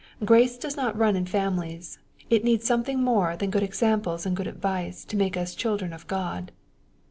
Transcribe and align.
Grace 0.25 0.57
does 0.57 0.75
not 0.75 0.97
run 0.97 1.15
in 1.15 1.27
families. 1.27 1.99
It 2.27 2.43
needs 2.43 2.65
something 2.65 3.03
more 3.03 3.37
than 3.37 3.51
good 3.51 3.61
examples 3.61 4.25
and 4.25 4.35
good 4.35 4.47
advice 4.47 5.05
to 5.05 5.15
make 5.15 5.37
us 5.37 5.53
children 5.53 5.93
of 5.93 6.07
God. 6.07 6.51